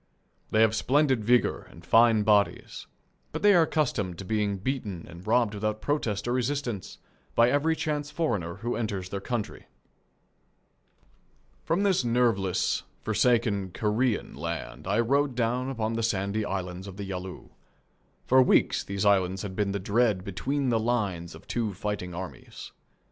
They 0.49 0.61
have 0.61 0.73
splendid 0.73 1.23
vigour 1.23 1.67
and 1.69 1.85
fine 1.85 2.23
bodies, 2.23 2.87
but 3.33 3.43
they 3.43 3.53
are 3.53 3.61
accustomed 3.61 4.17
to 4.17 4.25
being 4.25 4.57
beaten 4.57 5.05
and 5.07 5.27
robbed 5.27 5.53
without 5.53 5.79
protest 5.79 6.27
or 6.27 6.33
resistance 6.33 6.97
by 7.35 7.51
every 7.51 7.75
chance 7.75 8.09
foreigner 8.09 8.55
who 8.55 8.75
enters 8.75 9.09
their 9.09 9.21
country. 9.21 9.67
From 11.63 11.83
this 11.83 12.03
nerveless, 12.03 12.81
forsaken 13.03 13.73
Korean 13.73 14.33
land 14.33 14.87
I 14.87 14.99
rode 15.01 15.35
down 15.35 15.69
upon 15.69 15.93
the 15.93 16.01
sandy 16.01 16.43
islands 16.45 16.87
of 16.87 16.97
the 16.97 17.03
Yalu. 17.07 17.49
For 18.25 18.41
weeks 18.41 18.83
these 18.83 19.05
islands 19.05 19.43
had 19.43 19.55
been 19.55 19.71
the 19.71 19.77
dread 19.79 20.23
between 20.23 20.69
the 20.69 20.79
lines 20.79 21.35
of 21.35 21.45
two 21.45 21.75
fighting 21.75 22.15
armies. 22.15 22.71